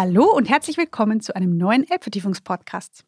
[0.00, 3.04] Hallo und herzlich willkommen zu einem neuen Elbvertiefungspodcast.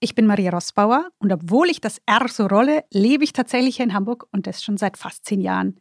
[0.00, 3.84] Ich bin Maria Rossbauer und obwohl ich das R so rolle, lebe ich tatsächlich hier
[3.84, 5.78] in Hamburg und das schon seit fast zehn Jahren.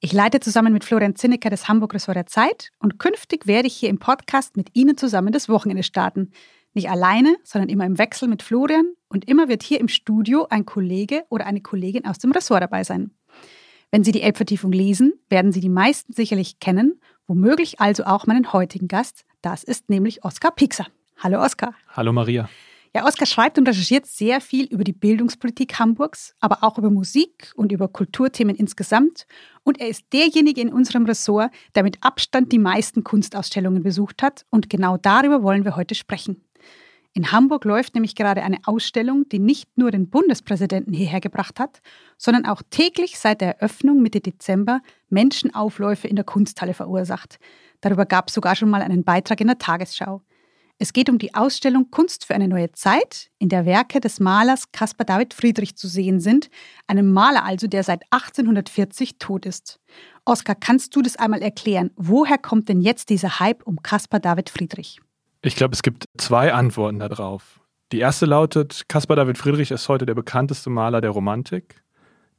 [0.00, 3.88] Ich leite zusammen mit Florian Zinnecker das Hamburg-Ressort der Zeit und künftig werde ich hier
[3.88, 6.32] im Podcast mit Ihnen zusammen das Wochenende starten.
[6.74, 10.66] Nicht alleine, sondern immer im Wechsel mit Florian und immer wird hier im Studio ein
[10.66, 13.12] Kollege oder eine Kollegin aus dem Ressort dabei sein.
[13.92, 18.52] Wenn Sie die Elbvertiefung lesen, werden Sie die meisten sicherlich kennen, womöglich also auch meinen
[18.52, 19.24] heutigen Gast.
[19.42, 20.86] Das ist nämlich Oskar Pixer.
[21.18, 21.74] Hallo Oskar.
[21.94, 22.48] Hallo Maria.
[22.94, 27.52] Ja, Oskar schreibt und recherchiert sehr viel über die Bildungspolitik Hamburgs, aber auch über Musik
[27.54, 29.26] und über Kulturthemen insgesamt.
[29.62, 34.46] Und er ist derjenige in unserem Ressort, der mit Abstand die meisten Kunstausstellungen besucht hat.
[34.48, 36.47] Und genau darüber wollen wir heute sprechen.
[37.18, 41.80] In Hamburg läuft nämlich gerade eine Ausstellung, die nicht nur den Bundespräsidenten hierher gebracht hat,
[42.16, 47.40] sondern auch täglich seit der Eröffnung Mitte Dezember Menschenaufläufe in der Kunsthalle verursacht.
[47.80, 50.22] Darüber gab es sogar schon mal einen Beitrag in der Tagesschau.
[50.78, 54.70] Es geht um die Ausstellung Kunst für eine neue Zeit, in der Werke des Malers
[54.70, 56.50] Caspar David Friedrich zu sehen sind,
[56.86, 59.80] einem Maler also, der seit 1840 tot ist.
[60.24, 61.90] Oskar, kannst du das einmal erklären?
[61.96, 65.00] Woher kommt denn jetzt dieser Hype um Caspar David Friedrich?
[65.40, 67.60] Ich glaube, es gibt zwei Antworten darauf.
[67.92, 71.82] Die erste lautet, Caspar David Friedrich ist heute der bekannteste Maler der Romantik,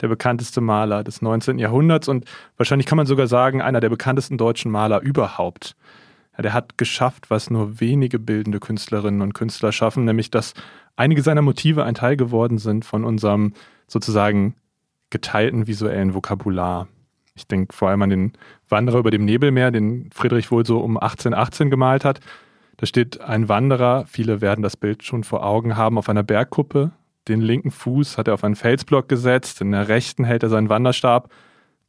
[0.02, 1.59] der bekannteste Maler des 19.
[1.59, 2.25] Jahrhunderts und
[2.58, 5.78] wahrscheinlich kann man sogar sagen, einer der bekanntesten deutschen Maler überhaupt.
[6.36, 10.53] Ja, der hat geschafft, was nur wenige bildende Künstlerinnen und Künstler schaffen, nämlich dass
[10.97, 13.53] einige seiner Motive ein Teil geworden sind von unserem
[13.88, 14.56] sozusagen
[15.09, 16.89] geteilten visuellen Vokabular.
[17.34, 18.34] Ich denke vor allem an den
[18.67, 22.19] Wanderer über dem Nebelmeer, den Friedrich wohl so um 1818 gemalt hat.
[22.80, 26.91] Da steht ein Wanderer, viele werden das Bild schon vor Augen haben, auf einer Bergkuppe.
[27.27, 30.69] Den linken Fuß hat er auf einen Felsblock gesetzt, in der rechten hält er seinen
[30.69, 31.30] Wanderstab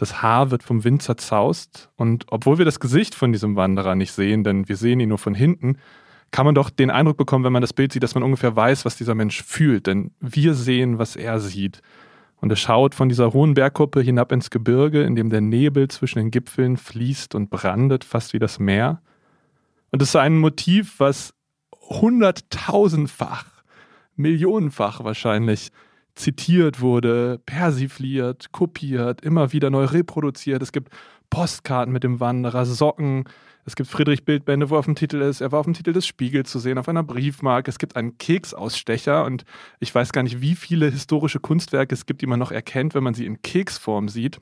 [0.00, 4.12] das Haar wird vom Wind zerzaust und obwohl wir das Gesicht von diesem Wanderer nicht
[4.12, 5.76] sehen, denn wir sehen ihn nur von hinten,
[6.30, 8.86] kann man doch den Eindruck bekommen, wenn man das Bild sieht, dass man ungefähr weiß,
[8.86, 11.82] was dieser Mensch fühlt, denn wir sehen, was er sieht.
[12.36, 16.18] Und er schaut von dieser hohen Bergkuppe hinab ins Gebirge, in dem der Nebel zwischen
[16.18, 19.02] den Gipfeln fließt und brandet, fast wie das Meer.
[19.90, 21.34] Und es ist ein Motiv, was
[21.88, 23.46] hunderttausendfach,
[24.16, 25.72] millionenfach wahrscheinlich
[26.14, 30.62] zitiert wurde, persifliert, kopiert, immer wieder neu reproduziert.
[30.62, 30.92] Es gibt
[31.30, 33.24] Postkarten mit dem Wanderer, Socken.
[33.64, 36.06] Es gibt Friedrich Bildbände, wo auf dem Titel ist, er war auf dem Titel des
[36.06, 37.70] Spiegels zu sehen, auf einer Briefmarke.
[37.70, 39.44] Es gibt einen Keksausstecher und
[39.78, 43.04] ich weiß gar nicht, wie viele historische Kunstwerke es gibt, die man noch erkennt, wenn
[43.04, 44.40] man sie in Keksform sieht.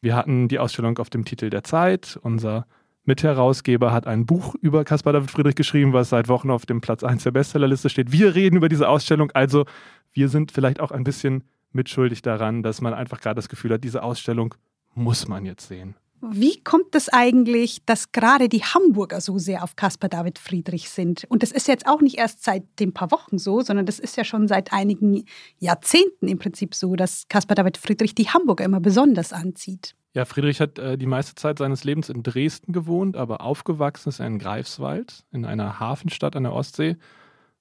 [0.00, 2.18] Wir hatten die Ausstellung auf dem Titel der Zeit.
[2.22, 2.66] Unser
[3.06, 7.04] Mitherausgeber hat ein Buch über Caspar David Friedrich geschrieben, was seit Wochen auf dem Platz
[7.04, 8.12] 1 der Bestsellerliste steht.
[8.12, 9.64] Wir reden über diese Ausstellung, also
[10.12, 13.84] wir sind vielleicht auch ein bisschen mitschuldig daran, dass man einfach gerade das Gefühl hat,
[13.84, 14.54] diese Ausstellung
[14.94, 15.94] muss man jetzt sehen.
[16.20, 21.24] Wie kommt es eigentlich, dass gerade die Hamburger so sehr auf Caspar David Friedrich sind?
[21.28, 24.16] Und das ist jetzt auch nicht erst seit den paar Wochen so, sondern das ist
[24.16, 25.24] ja schon seit einigen
[25.58, 29.94] Jahrzehnten im Prinzip so, dass Caspar David Friedrich die Hamburger immer besonders anzieht.
[30.14, 34.18] Ja, Friedrich hat äh, die meiste Zeit seines Lebens in Dresden gewohnt, aber aufgewachsen ist
[34.18, 36.96] er in Greifswald, in einer Hafenstadt an der Ostsee.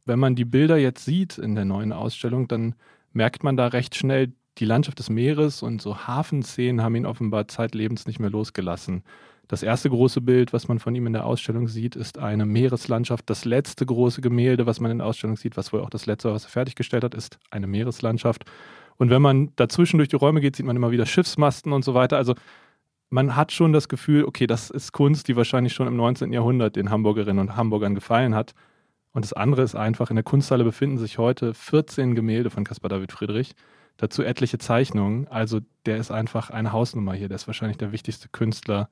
[0.05, 2.75] Wenn man die Bilder jetzt sieht in der neuen Ausstellung, dann
[3.11, 7.47] merkt man da recht schnell, die Landschaft des Meeres und so Hafenszenen haben ihn offenbar
[7.47, 9.03] zeitlebens nicht mehr losgelassen.
[9.47, 13.29] Das erste große Bild, was man von ihm in der Ausstellung sieht, ist eine Meereslandschaft.
[13.29, 16.31] Das letzte große Gemälde, was man in der Ausstellung sieht, was wohl auch das letzte,
[16.31, 18.45] was er fertiggestellt hat, ist eine Meereslandschaft.
[18.97, 21.93] Und wenn man dazwischen durch die Räume geht, sieht man immer wieder Schiffsmasten und so
[21.93, 22.17] weiter.
[22.17, 22.33] Also
[23.09, 26.33] man hat schon das Gefühl, okay, das ist Kunst, die wahrscheinlich schon im 19.
[26.33, 28.55] Jahrhundert den Hamburgerinnen und Hamburgern gefallen hat.
[29.11, 32.89] Und das andere ist einfach, in der Kunsthalle befinden sich heute 14 Gemälde von Caspar
[32.89, 33.53] David Friedrich,
[33.97, 35.27] dazu etliche Zeichnungen.
[35.27, 38.89] Also der ist einfach eine Hausnummer hier, der ist wahrscheinlich der wichtigste Künstler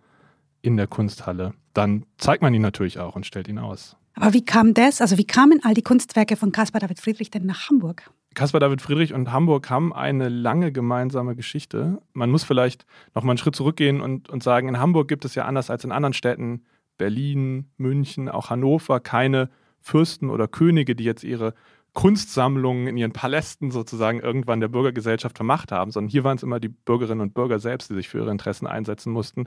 [0.61, 1.53] in der Kunsthalle.
[1.73, 3.97] Dann zeigt man ihn natürlich auch und stellt ihn aus.
[4.15, 5.01] Aber wie kam das?
[5.01, 8.09] Also wie kamen all die Kunstwerke von Caspar David Friedrich denn nach Hamburg?
[8.35, 12.01] Caspar David Friedrich und Hamburg haben eine lange gemeinsame Geschichte.
[12.13, 15.35] Man muss vielleicht noch mal einen Schritt zurückgehen und, und sagen, in Hamburg gibt es
[15.35, 16.63] ja anders als in anderen Städten,
[16.97, 19.49] Berlin, München, auch Hannover, keine
[19.81, 21.53] Fürsten oder Könige, die jetzt ihre
[21.93, 26.59] Kunstsammlungen in ihren Palästen sozusagen irgendwann der Bürgergesellschaft vermacht haben, sondern hier waren es immer
[26.59, 29.45] die Bürgerinnen und Bürger selbst, die sich für ihre Interessen einsetzen mussten.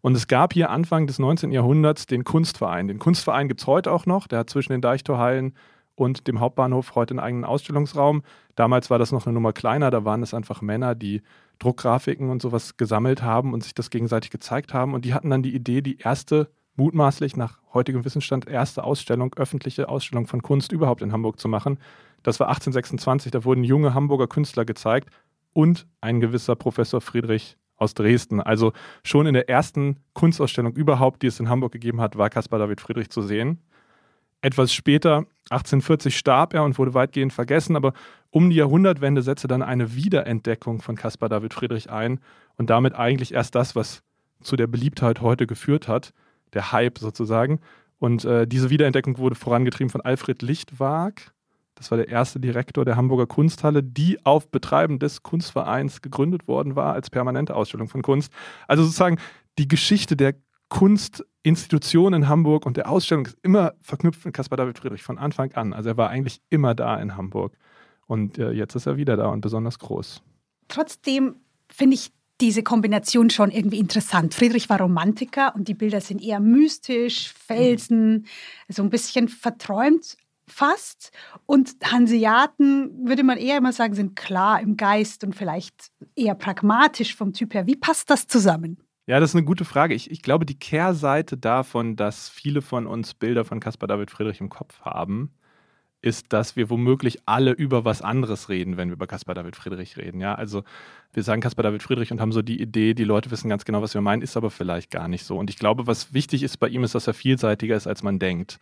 [0.00, 1.52] Und es gab hier Anfang des 19.
[1.52, 2.88] Jahrhunderts den Kunstverein.
[2.88, 4.28] Den Kunstverein gibt es heute auch noch.
[4.28, 5.54] Der hat zwischen den Deichtorhallen
[5.94, 8.22] und dem Hauptbahnhof heute einen eigenen Ausstellungsraum.
[8.54, 9.90] Damals war das noch eine Nummer kleiner.
[9.90, 11.22] Da waren es einfach Männer, die
[11.58, 14.94] Druckgrafiken und sowas gesammelt haben und sich das gegenseitig gezeigt haben.
[14.94, 16.50] Und die hatten dann die Idee, die erste
[16.80, 21.78] mutmaßlich nach heutigem Wissensstand erste Ausstellung, öffentliche Ausstellung von Kunst überhaupt in Hamburg zu machen.
[22.22, 25.10] Das war 1826, da wurden junge Hamburger Künstler gezeigt
[25.52, 28.40] und ein gewisser Professor Friedrich aus Dresden.
[28.40, 28.72] Also
[29.04, 32.80] schon in der ersten Kunstausstellung überhaupt, die es in Hamburg gegeben hat, war Caspar David
[32.80, 33.58] Friedrich zu sehen.
[34.40, 37.92] Etwas später, 1840, starb er und wurde weitgehend vergessen, aber
[38.30, 42.20] um die Jahrhundertwende setzte dann eine Wiederentdeckung von Caspar David Friedrich ein
[42.56, 44.02] und damit eigentlich erst das, was
[44.40, 46.14] zu der Beliebtheit heute geführt hat,
[46.54, 47.60] der Hype sozusagen.
[47.98, 51.32] Und äh, diese Wiederentdeckung wurde vorangetrieben von Alfred Lichtwag.
[51.74, 56.76] Das war der erste Direktor der Hamburger Kunsthalle, die auf Betreiben des Kunstvereins gegründet worden
[56.76, 58.32] war als permanente Ausstellung von Kunst.
[58.68, 59.18] Also sozusagen
[59.58, 60.34] die Geschichte der
[60.68, 65.52] Kunstinstitution in Hamburg und der Ausstellung ist immer verknüpft mit Caspar David Friedrich von Anfang
[65.52, 65.72] an.
[65.72, 67.56] Also er war eigentlich immer da in Hamburg.
[68.06, 70.22] Und äh, jetzt ist er wieder da und besonders groß.
[70.68, 71.36] Trotzdem
[71.68, 74.34] finde ich diese Kombination schon irgendwie interessant.
[74.34, 78.26] Friedrich war Romantiker und die Bilder sind eher mystisch, Felsen,
[78.68, 80.16] so ein bisschen verträumt
[80.50, 81.12] fast.
[81.46, 87.14] Und Hanseaten, würde man eher immer sagen, sind klar im Geist und vielleicht eher pragmatisch
[87.14, 87.66] vom Typ her.
[87.66, 88.78] Wie passt das zusammen?
[89.06, 89.94] Ja, das ist eine gute Frage.
[89.94, 94.40] Ich, ich glaube, die Kehrseite davon, dass viele von uns Bilder von Caspar David Friedrich
[94.40, 95.32] im Kopf haben,
[96.02, 99.96] ist, dass wir womöglich alle über was anderes reden, wenn wir über Caspar David Friedrich
[99.96, 100.20] reden.
[100.20, 100.64] Ja, also
[101.12, 103.82] wir sagen Caspar David Friedrich und haben so die Idee, die Leute wissen ganz genau,
[103.82, 105.38] was wir meinen, ist aber vielleicht gar nicht so.
[105.38, 108.18] Und ich glaube, was wichtig ist bei ihm, ist, dass er vielseitiger ist, als man
[108.18, 108.58] denkt.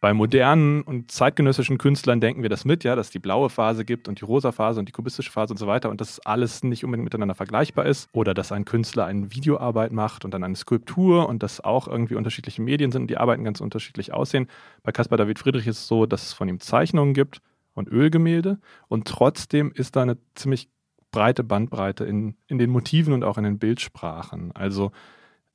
[0.00, 3.84] Bei modernen und zeitgenössischen Künstlern denken wir das mit, ja, dass es die blaue Phase
[3.84, 6.62] gibt und die rosa Phase und die kubistische Phase und so weiter und dass alles
[6.62, 8.08] nicht unbedingt miteinander vergleichbar ist.
[8.12, 12.14] Oder dass ein Künstler eine Videoarbeit macht und dann eine Skulptur und dass auch irgendwie
[12.14, 14.46] unterschiedliche Medien sind und die Arbeiten ganz unterschiedlich aussehen.
[14.84, 17.40] Bei Caspar David Friedrich ist es so, dass es von ihm Zeichnungen gibt
[17.74, 20.68] und Ölgemälde und trotzdem ist da eine ziemlich
[21.10, 24.52] breite Bandbreite in, in den Motiven und auch in den Bildsprachen.
[24.54, 24.92] Also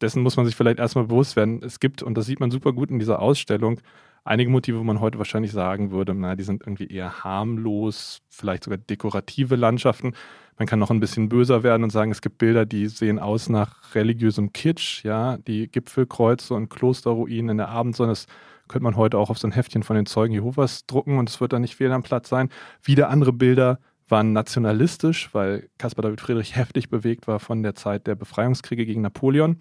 [0.01, 1.63] dessen muss man sich vielleicht erstmal bewusst werden.
[1.63, 3.79] Es gibt, und das sieht man super gut in dieser Ausstellung,
[4.23, 8.63] einige Motive, wo man heute wahrscheinlich sagen würde, na, die sind irgendwie eher harmlos, vielleicht
[8.63, 10.13] sogar dekorative Landschaften.
[10.57, 13.49] Man kann noch ein bisschen böser werden und sagen, es gibt Bilder, die sehen aus
[13.49, 18.11] nach religiösem Kitsch, ja, die Gipfelkreuze und Klosterruinen in der Abendsonne.
[18.11, 18.27] Das
[18.67, 21.41] könnte man heute auch auf so ein Heftchen von den Zeugen Jehovas drucken und es
[21.41, 22.49] wird dann nicht fehl am Platz sein.
[22.83, 28.05] Wieder andere Bilder waren nationalistisch, weil Caspar David Friedrich heftig bewegt war von der Zeit
[28.05, 29.57] der Befreiungskriege gegen Napoleon.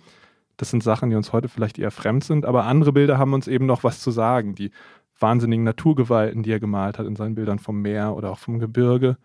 [0.57, 3.49] Das sind Sachen, die uns heute vielleicht eher fremd sind, aber andere Bilder haben uns
[3.49, 4.55] eben noch was zu sagen.
[4.55, 4.71] Die
[5.19, 9.17] wahnsinnigen Naturgewalten, die er gemalt hat in seinen Bildern vom Meer oder auch vom Gebirge.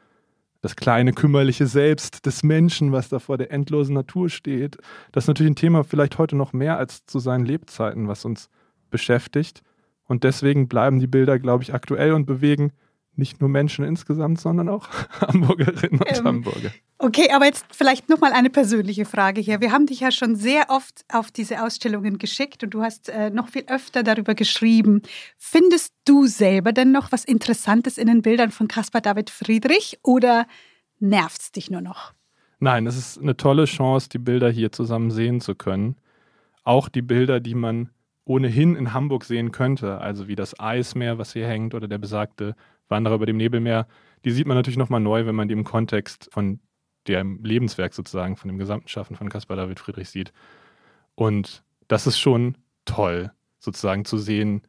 [0.61, 4.77] Das kleine kümmerliche Selbst des Menschen, was da vor der endlosen Natur steht.
[5.11, 8.49] Das ist natürlich ein Thema vielleicht heute noch mehr als zu seinen Lebzeiten, was uns
[8.89, 9.61] beschäftigt.
[10.05, 12.71] Und deswegen bleiben die Bilder, glaube ich, aktuell und bewegen
[13.15, 14.87] nicht nur Menschen insgesamt, sondern auch
[15.21, 16.71] Hamburgerinnen und ähm, Hamburger.
[16.99, 19.61] Okay, aber jetzt vielleicht nochmal eine persönliche Frage hier.
[19.61, 23.29] Wir haben dich ja schon sehr oft auf diese Ausstellungen geschickt und du hast äh,
[23.29, 25.03] noch viel öfter darüber geschrieben.
[25.37, 30.47] Findest du selber denn noch was Interessantes in den Bildern von Caspar David Friedrich oder
[30.99, 32.13] nervt es dich nur noch?
[32.59, 35.97] Nein, es ist eine tolle Chance, die Bilder hier zusammen sehen zu können.
[36.63, 37.91] Auch die Bilder, die man
[38.25, 42.55] ohnehin in Hamburg sehen könnte, also wie das Eismeer, was hier hängt, oder der besagte
[42.89, 43.85] Wanderer über dem Nebelmeer,
[44.25, 46.59] die sieht man natürlich nochmal neu, wenn man die im Kontext von
[47.07, 50.33] dem Lebenswerk sozusagen, von dem gesamten Schaffen von Caspar David Friedrich sieht.
[51.15, 54.61] Und das ist schon toll, sozusagen zu sehen,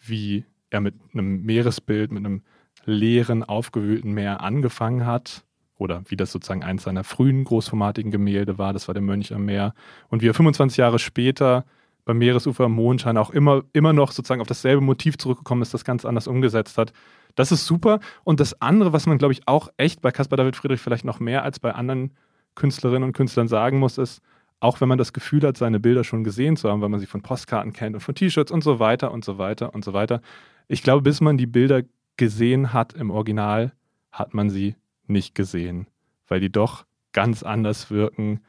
[0.00, 2.42] wie er mit einem Meeresbild, mit einem
[2.84, 5.44] leeren, aufgewühlten Meer angefangen hat.
[5.76, 9.44] Oder wie das sozusagen eins seiner frühen großformatigen Gemälde war, das war der Mönch am
[9.44, 9.74] Meer.
[10.08, 11.64] Und wie er 25 Jahre später
[12.04, 15.84] beim Meeresufer im Mondschein auch immer, immer noch sozusagen auf dasselbe Motiv zurückgekommen ist, das
[15.84, 16.92] ganz anders umgesetzt hat.
[17.34, 18.00] Das ist super.
[18.24, 21.20] Und das andere, was man, glaube ich, auch echt bei Caspar David Friedrich vielleicht noch
[21.20, 22.12] mehr als bei anderen
[22.54, 24.20] Künstlerinnen und Künstlern sagen muss, ist,
[24.60, 27.06] auch wenn man das Gefühl hat, seine Bilder schon gesehen zu haben, weil man sie
[27.06, 30.20] von Postkarten kennt und von T-Shirts und so weiter und so weiter und so weiter.
[30.68, 31.82] Ich glaube, bis man die Bilder
[32.16, 33.72] gesehen hat im Original,
[34.12, 35.86] hat man sie nicht gesehen,
[36.28, 38.40] weil die doch ganz anders wirken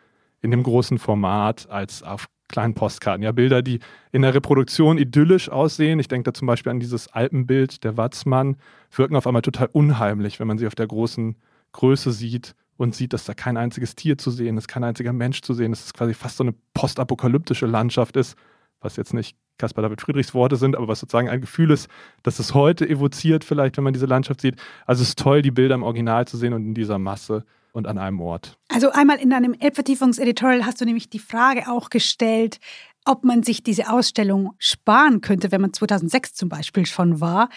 [0.41, 3.23] in dem großen Format als auf kleinen Postkarten.
[3.23, 3.79] Ja, Bilder, die
[4.11, 5.99] in der Reproduktion idyllisch aussehen.
[5.99, 8.57] Ich denke da zum Beispiel an dieses Alpenbild der Watzmann,
[8.95, 11.35] wirken auf einmal total unheimlich, wenn man sie auf der großen
[11.71, 15.41] Größe sieht und sieht, dass da kein einziges Tier zu sehen ist, kein einziger Mensch
[15.41, 18.37] zu sehen ist, dass es quasi fast so eine postapokalyptische Landschaft ist,
[18.81, 21.89] was jetzt nicht Caspar David Friedrichs Worte sind, aber was sozusagen ein Gefühl ist,
[22.21, 24.55] dass es heute evoziert, vielleicht, wenn man diese Landschaft sieht.
[24.85, 27.87] Also es ist toll, die Bilder im Original zu sehen und in dieser Masse und
[27.87, 28.57] an einem Ort.
[28.69, 32.59] Also einmal in deinem Elbvertiefungseditorial hast du nämlich die Frage auch gestellt,
[33.05, 37.49] ob man sich diese Ausstellung sparen könnte, wenn man 2006 zum Beispiel schon war.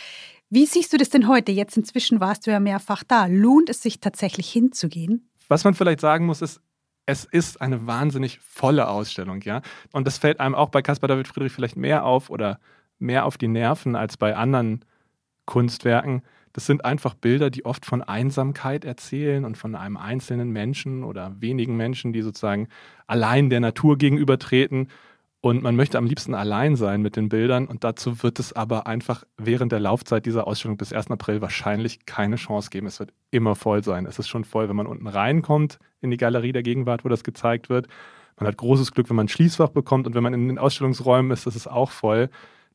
[0.51, 1.53] Wie siehst du das denn heute?
[1.53, 3.27] Jetzt inzwischen warst du ja mehrfach da.
[3.27, 5.29] Lohnt es sich tatsächlich hinzugehen?
[5.49, 6.61] Was man vielleicht sagen muss, ist,
[7.05, 9.63] es ist eine wahnsinnig volle Ausstellung, ja.
[9.93, 12.59] Und das fällt einem auch bei Caspar David Friedrich vielleicht mehr auf oder
[12.99, 14.85] mehr auf die Nerven als bei anderen
[15.45, 16.23] Kunstwerken.
[16.57, 21.37] Das sind einfach Bilder, die oft von Einsamkeit erzählen und von einem einzelnen Menschen oder
[21.39, 22.69] wenigen Menschen, die sozusagen
[23.07, 24.89] allein der Natur gegenübertreten.
[25.43, 28.87] Und man möchte am liebsten allein sein mit den Bildern und dazu wird es aber
[28.87, 31.11] einfach während der Laufzeit dieser Ausstellung bis 1.
[31.11, 32.87] April wahrscheinlich keine Chance geben.
[32.87, 34.07] Es wird immer voll sein.
[34.07, 37.23] Es ist schon voll, wenn man unten reinkommt in die Galerie der Gegenwart, wo das
[37.23, 37.87] gezeigt wird.
[38.39, 41.33] Man hat großes Glück, wenn man ein Schließfach bekommt und wenn man in den Ausstellungsräumen
[41.33, 42.31] ist, ist es auch voll.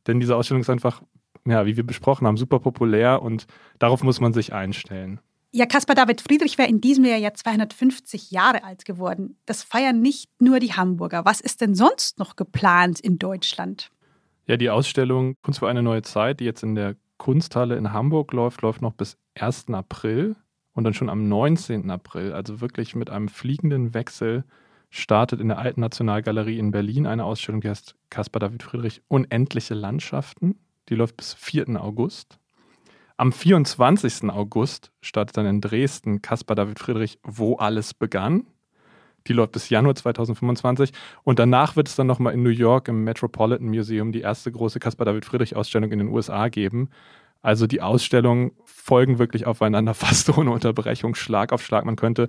[0.06, 1.02] Denn diese Ausstellung ist einfach,
[1.46, 3.48] ja, wie wir besprochen haben, super populär und
[3.80, 5.20] darauf muss man sich einstellen.
[5.54, 9.36] Ja, Caspar David Friedrich wäre in diesem Jahr ja 250 Jahre alt geworden.
[9.46, 11.26] Das feiern nicht nur die Hamburger.
[11.26, 13.92] Was ist denn sonst noch geplant in Deutschland?
[14.46, 18.32] Ja, die Ausstellung Kunst für eine neue Zeit, die jetzt in der Kunsthalle in Hamburg
[18.32, 19.68] läuft, läuft noch bis 1.
[19.74, 20.38] April
[20.74, 21.90] und dann schon am 19.
[21.92, 24.46] April, also wirklich mit einem fliegenden Wechsel,
[24.90, 29.74] startet in der Alten Nationalgalerie in Berlin eine Ausstellung, die heißt Caspar David Friedrich Unendliche
[29.74, 30.56] Landschaften.
[30.90, 31.82] Die läuft bis 4.
[31.82, 32.40] August.
[33.18, 34.30] Am 24.
[34.30, 38.48] August startet dann in Dresden Caspar David Friedrich Wo alles begann.
[39.28, 40.92] Die läuft bis Januar 2025.
[41.24, 44.80] Und danach wird es dann nochmal in New York im Metropolitan Museum die erste große
[44.80, 46.90] Caspar David Friedrich Ausstellung in den USA geben.
[47.44, 51.86] Also die Ausstellungen folgen wirklich aufeinander, fast ohne Unterbrechung, Schlag auf Schlag.
[51.86, 52.28] Man könnte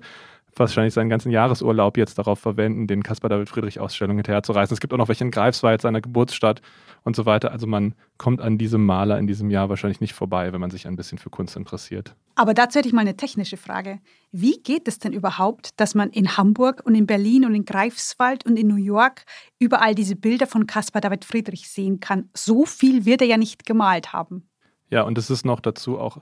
[0.59, 4.73] wahrscheinlich seinen ganzen Jahresurlaub jetzt darauf verwenden, den Caspar David Friedrich Ausstellung hinterherzureißen.
[4.73, 6.61] Es gibt auch noch welche in Greifswald, seiner Geburtsstadt
[7.03, 7.51] und so weiter.
[7.51, 10.87] Also man kommt an diesem Maler in diesem Jahr wahrscheinlich nicht vorbei, wenn man sich
[10.87, 12.15] ein bisschen für Kunst interessiert.
[12.35, 13.99] Aber dazu hätte ich mal eine technische Frage.
[14.31, 18.45] Wie geht es denn überhaupt, dass man in Hamburg und in Berlin und in Greifswald
[18.45, 19.25] und in New York
[19.59, 22.29] überall diese Bilder von Caspar David Friedrich sehen kann?
[22.35, 24.49] So viel wird er ja nicht gemalt haben.
[24.89, 26.19] Ja, und es ist noch dazu auch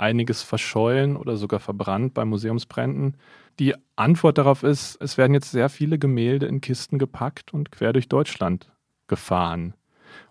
[0.00, 3.16] einiges verschollen oder sogar verbrannt bei Museumsbränden.
[3.58, 7.92] Die Antwort darauf ist, es werden jetzt sehr viele Gemälde in Kisten gepackt und quer
[7.92, 8.70] durch Deutschland
[9.06, 9.74] gefahren.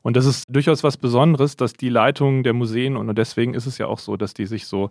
[0.01, 3.77] Und das ist durchaus was Besonderes, dass die Leitungen der Museen, und deswegen ist es
[3.77, 4.89] ja auch so, dass die sich so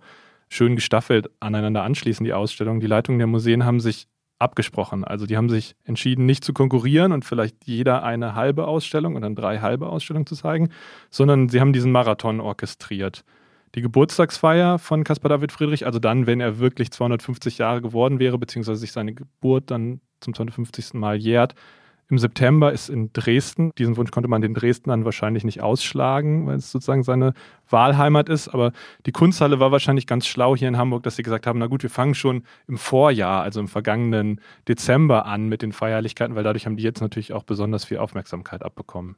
[0.49, 2.80] schön gestaffelt aneinander anschließen, die Ausstellungen.
[2.80, 4.06] Die Leitungen der Museen haben sich
[4.38, 5.04] abgesprochen.
[5.04, 9.23] Also die haben sich entschieden, nicht zu konkurrieren und vielleicht jeder eine halbe Ausstellung und
[9.23, 10.70] dann drei halbe Ausstellungen zu zeigen,
[11.11, 13.25] sondern sie haben diesen Marathon orchestriert
[13.75, 18.39] die Geburtstagsfeier von Caspar David Friedrich, also dann, wenn er wirklich 250 Jahre geworden wäre,
[18.39, 20.95] beziehungsweise sich seine Geburt dann zum 250.
[20.95, 21.55] Mal jährt.
[22.11, 23.71] Im September ist in Dresden.
[23.77, 27.35] Diesen Wunsch konnte man den Dresdnern wahrscheinlich nicht ausschlagen, weil es sozusagen seine
[27.69, 28.49] Wahlheimat ist.
[28.49, 28.73] Aber
[29.05, 31.83] die Kunsthalle war wahrscheinlich ganz schlau hier in Hamburg, dass sie gesagt haben: Na gut,
[31.83, 36.65] wir fangen schon im Vorjahr, also im vergangenen Dezember an mit den Feierlichkeiten, weil dadurch
[36.65, 39.17] haben die jetzt natürlich auch besonders viel Aufmerksamkeit abbekommen.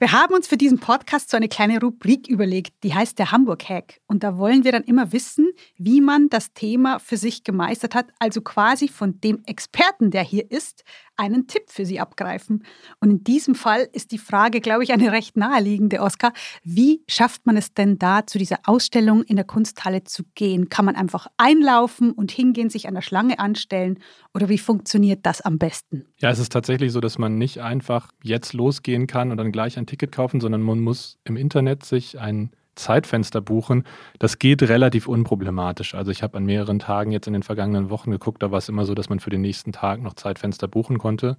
[0.00, 4.00] Wir haben uns für diesen Podcast so eine kleine Rubrik überlegt, die heißt der Hamburg-Hack.
[4.08, 8.06] Und da wollen wir dann immer wissen, wie man das Thema für sich gemeistert hat,
[8.18, 10.82] also quasi von dem Experten, der hier ist,
[11.16, 12.64] einen Tipp für Sie abgreifen.
[13.00, 16.32] Und in diesem Fall ist die Frage, glaube ich, eine recht naheliegende, Oskar.
[16.62, 20.68] Wie schafft man es denn da, zu dieser Ausstellung in der Kunsthalle zu gehen?
[20.68, 23.98] Kann man einfach einlaufen und hingehen, sich an der Schlange anstellen?
[24.34, 26.06] Oder wie funktioniert das am besten?
[26.18, 29.78] Ja, es ist tatsächlich so, dass man nicht einfach jetzt losgehen kann und dann gleich
[29.78, 33.84] ein Ticket kaufen, sondern man muss im Internet sich ein Zeitfenster buchen,
[34.18, 35.94] das geht relativ unproblematisch.
[35.94, 38.68] Also ich habe an mehreren Tagen jetzt in den vergangenen Wochen geguckt, da war es
[38.68, 41.36] immer so, dass man für den nächsten Tag noch Zeitfenster buchen konnte.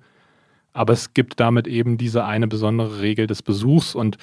[0.74, 4.18] Aber es gibt damit eben diese eine besondere Regel des Besuchs und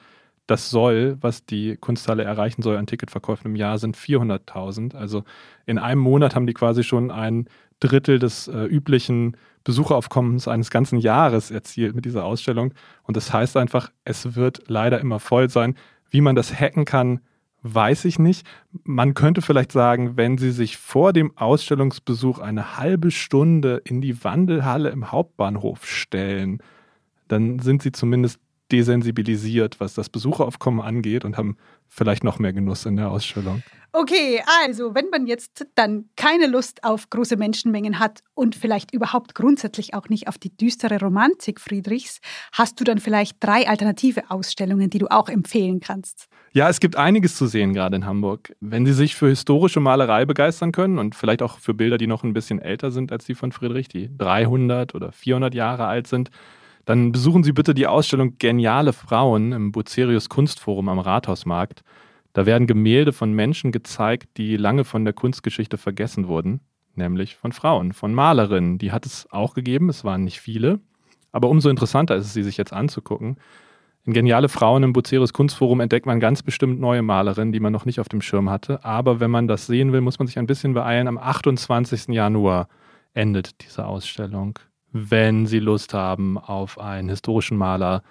[0.47, 4.95] Das soll, was die Kunsthalle erreichen soll an Ticketverkäufen im Jahr, sind 400.000.
[4.95, 5.25] Also
[5.67, 7.49] in einem Monat haben die quasi schon ein
[7.81, 12.73] Drittel des äh, üblichen Besucheraufkommens eines ganzen Jahres erzielt mit dieser Ausstellung.
[13.03, 15.75] Und das heißt einfach, es wird leider immer voll sein.
[16.09, 17.21] Wie man das hacken kann,
[17.63, 18.47] weiß ich nicht.
[18.85, 24.23] Man könnte vielleicht sagen, wenn Sie sich vor dem Ausstellungsbesuch eine halbe Stunde in die
[24.23, 26.63] Wandelhalle im Hauptbahnhof stellen,
[27.29, 28.41] dann sind Sie zumindest
[28.73, 31.57] desensibilisiert, was das Besucheraufkommen angeht und haben
[31.89, 33.63] vielleicht noch mehr Genuss in der Ausstellung.
[33.93, 39.35] Okay, also wenn man jetzt dann keine Lust auf große Menschenmengen hat und vielleicht überhaupt
[39.35, 42.21] grundsätzlich auch nicht auf die düstere Romantik Friedrichs,
[42.53, 46.29] hast du dann vielleicht drei alternative Ausstellungen, die du auch empfehlen kannst.
[46.53, 48.55] Ja, es gibt einiges zu sehen gerade in Hamburg.
[48.61, 52.23] Wenn Sie sich für historische Malerei begeistern können und vielleicht auch für Bilder, die noch
[52.23, 56.31] ein bisschen älter sind als die von Friedrich, die 300 oder 400 Jahre alt sind,
[56.87, 61.83] dann besuchen Sie bitte die Ausstellung Geniale Frauen im Bucerius Kunstforum am Rathausmarkt.
[62.33, 66.61] Da werden Gemälde von Menschen gezeigt, die lange von der Kunstgeschichte vergessen wurden,
[66.95, 68.79] nämlich von Frauen, von Malerinnen.
[68.79, 70.79] Die hat es auch gegeben, es waren nicht viele,
[71.33, 73.37] aber umso interessanter ist es, sie sich jetzt anzugucken.
[74.05, 77.85] In Geniale Frauen im Buceris Kunstforum entdeckt man ganz bestimmt neue Malerinnen, die man noch
[77.85, 78.85] nicht auf dem Schirm hatte.
[78.85, 81.09] Aber wenn man das sehen will, muss man sich ein bisschen beeilen.
[81.09, 82.15] Am 28.
[82.15, 82.69] Januar
[83.13, 84.61] endet diese Ausstellung.
[84.99, 88.03] Wenn Sie Lust haben auf einen historischen Maler,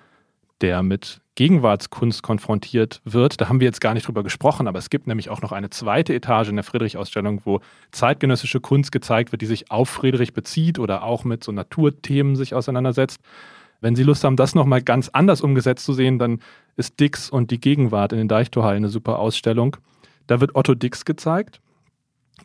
[0.61, 3.41] der mit Gegenwartskunst konfrontiert wird.
[3.41, 5.71] Da haben wir jetzt gar nicht drüber gesprochen, aber es gibt nämlich auch noch eine
[5.71, 7.59] zweite Etage in der Friedrich-Ausstellung, wo
[7.91, 12.53] zeitgenössische Kunst gezeigt wird, die sich auf Friedrich bezieht oder auch mit so Naturthemen sich
[12.53, 13.19] auseinandersetzt.
[13.81, 16.39] Wenn Sie Lust haben, das nochmal ganz anders umgesetzt zu sehen, dann
[16.75, 19.75] ist Dix und die Gegenwart in den Deichtorhallen eine super Ausstellung.
[20.27, 21.61] Da wird Otto Dix gezeigt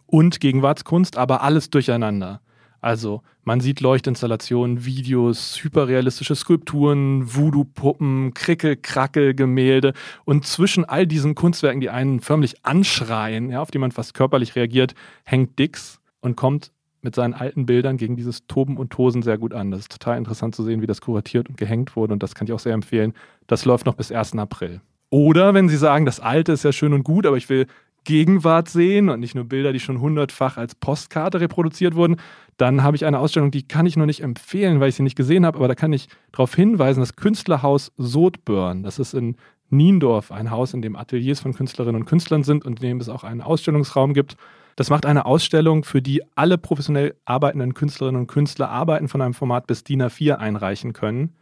[0.06, 2.40] und Gegenwartskunst, aber alles durcheinander.
[2.80, 9.92] Also man sieht Leuchtinstallationen, Videos, hyperrealistische Skulpturen, Voodoo-Puppen, Krickel-Krackel-Gemälde
[10.25, 14.56] und zwischen all diesen Kunstwerken, die einen förmlich anschreien, ja, auf die man fast körperlich
[14.56, 14.94] reagiert,
[15.25, 16.72] hängt Dix und kommt
[17.02, 19.70] mit seinen alten Bildern gegen dieses Toben und Tosen sehr gut an.
[19.70, 22.46] Das ist total interessant zu sehen, wie das kuratiert und gehängt wurde und das kann
[22.46, 23.14] ich auch sehr empfehlen.
[23.46, 24.37] Das läuft noch bis 1.
[24.37, 24.80] April.
[25.10, 27.66] Oder wenn Sie sagen, das Alte ist ja schön und gut, aber ich will
[28.04, 32.16] Gegenwart sehen und nicht nur Bilder, die schon hundertfach als Postkarte reproduziert wurden,
[32.57, 35.16] dann habe ich eine Ausstellung, die kann ich noch nicht empfehlen, weil ich sie nicht
[35.16, 38.83] gesehen habe, aber da kann ich darauf hinweisen, das Künstlerhaus Sodburn.
[38.83, 39.37] Das ist in
[39.71, 43.09] Niendorf, ein Haus, in dem Ateliers von Künstlerinnen und Künstlern sind und in dem es
[43.09, 44.37] auch einen Ausstellungsraum gibt.
[44.76, 49.34] Das macht eine Ausstellung, für die alle professionell arbeitenden Künstlerinnen und Künstler Arbeiten von einem
[49.34, 51.34] Format bis DIN A4 einreichen können.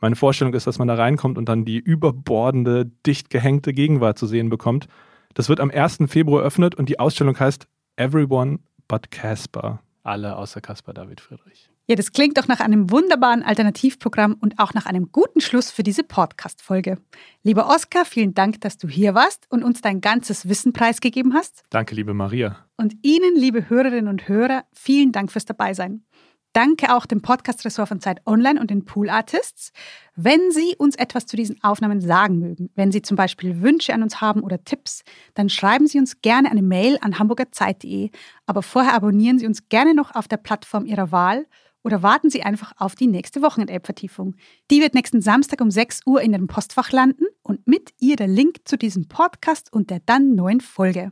[0.00, 4.26] Meine Vorstellung ist, dass man da reinkommt und dann die überbordende, dicht gehängte Gegenwart zu
[4.26, 4.86] sehen bekommt.
[5.34, 5.98] Das wird am 1.
[6.06, 7.66] Februar eröffnet und die Ausstellung heißt
[7.96, 9.80] Everyone but Casper.
[10.04, 11.70] Alle außer Caspar David Friedrich.
[11.86, 15.82] Ja, das klingt doch nach einem wunderbaren Alternativprogramm und auch nach einem guten Schluss für
[15.82, 16.98] diese Podcast-Folge.
[17.42, 21.62] Lieber Oskar, vielen Dank, dass du hier warst und uns dein ganzes Wissen preisgegeben hast.
[21.68, 22.64] Danke, liebe Maria.
[22.76, 26.04] Und Ihnen, liebe Hörerinnen und Hörer, vielen Dank fürs Dabeisein.
[26.54, 29.72] Danke auch dem Podcast-Ressort von Zeit Online und den Pool Artists.
[30.14, 34.04] Wenn Sie uns etwas zu diesen Aufnahmen sagen mögen, wenn Sie zum Beispiel Wünsche an
[34.04, 35.02] uns haben oder Tipps,
[35.34, 38.10] dann schreiben Sie uns gerne eine Mail an hamburgerzeit.de.
[38.46, 41.44] Aber vorher abonnieren Sie uns gerne noch auf der Plattform Ihrer Wahl
[41.82, 44.36] oder warten Sie einfach auf die nächste Wochenend-App-Vertiefung.
[44.70, 48.28] Die wird nächsten Samstag um 6 Uhr in Ihrem Postfach landen und mit ihr der
[48.28, 51.10] Link zu diesem Podcast und der dann neuen Folge.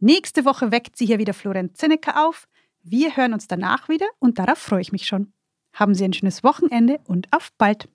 [0.00, 2.48] Nächste Woche weckt sie hier wieder Florian Zinnecker auf.
[2.86, 5.32] Wir hören uns danach wieder und darauf freue ich mich schon.
[5.72, 7.88] Haben Sie ein schönes Wochenende und auf bald.